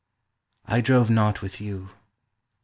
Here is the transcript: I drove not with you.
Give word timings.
I 0.65 0.81
drove 0.81 1.11
not 1.11 1.43
with 1.43 1.61
you. 1.61 1.89